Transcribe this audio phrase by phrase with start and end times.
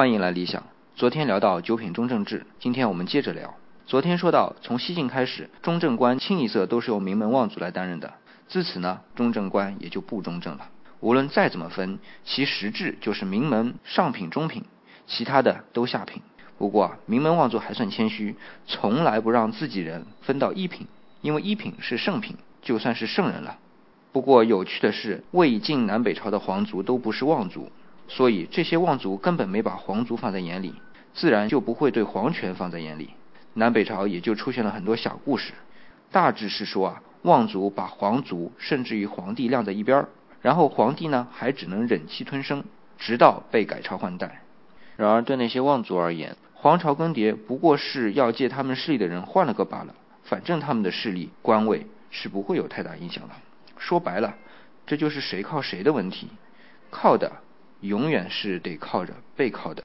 [0.00, 0.62] 欢迎来理想。
[0.96, 3.54] 昨天聊到九品中正制，今天我们接着聊。
[3.84, 8.14] 昨天说到，从西晋开始，中正官清一色都是由名门望族来担任的。
[8.48, 10.70] 自此呢，中正官也就不中正了。
[11.00, 14.64] 无论再怎么分，其实质就是名门上品、中品，
[15.06, 16.22] 其他的都下品。
[16.56, 18.36] 不过名门望族还算谦虚，
[18.66, 20.86] 从来不让自己人分到一品，
[21.20, 23.58] 因为一品是圣品，就算是圣人了。
[24.12, 27.70] 不过有趣的是，魏晋南北朝的皇族都不是望族。
[28.10, 30.74] 所以这些望族根本没把皇族放在眼里，
[31.14, 33.10] 自然就不会对皇权放在眼里。
[33.54, 35.52] 南北朝也就出现了很多小故事，
[36.10, 40.08] 大致是说啊，望族把皇族甚至于皇帝晾在一边儿，
[40.42, 42.64] 然后皇帝呢还只能忍气吞声，
[42.98, 44.42] 直到被改朝换代。
[44.96, 53.34] 然而对那些望族而言，皇朝更迭不过是要借他们势力的人换了个罢了，反正他们的势力官位是不会有太大影响的。
[53.78, 54.34] 说白了，
[54.84, 56.28] 这就是谁靠谁的问题，
[56.90, 57.30] 靠的。
[57.80, 59.78] 永远是得靠着背靠的。